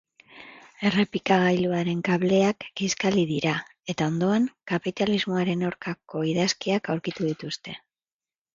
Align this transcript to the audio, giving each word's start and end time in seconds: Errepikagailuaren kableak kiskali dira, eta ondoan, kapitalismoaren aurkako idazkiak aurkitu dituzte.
Errepikagailuaren 0.89 1.99
kableak 2.07 2.65
kiskali 2.81 3.27
dira, 3.33 3.53
eta 3.95 4.09
ondoan, 4.13 4.49
kapitalismoaren 4.73 5.63
aurkako 5.71 6.27
idazkiak 6.33 6.93
aurkitu 6.97 7.31
dituzte. 7.31 7.81